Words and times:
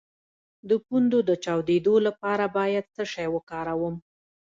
د 0.69 0.71
پوندو 0.85 1.19
د 1.29 1.31
چاودیدو 1.43 1.95
لپاره 2.07 2.45
باید 2.57 2.85
څه 2.95 3.03
شی 3.13 3.27
وکاروم؟ 3.35 3.95